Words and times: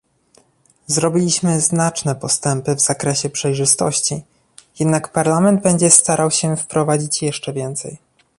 Zrobiliśmy 0.87 1.61
znaczne 1.61 2.15
postępy 2.15 2.75
w 2.75 2.79
zakresie 2.81 3.29
przejrzystości, 3.29 4.23
jednak 4.79 5.11
Parlament 5.11 5.63
będzie 5.63 5.89
starał 5.89 6.31
się 6.31 6.57
wprowadzić 6.57 7.21
jeszcze 7.21 7.53
więcej 7.53 7.97